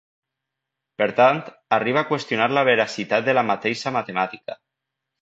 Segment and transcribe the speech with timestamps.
[1.01, 1.43] Per tant,
[1.77, 4.63] arriba a qüestionar la veracitat de la mateixa matemàtica.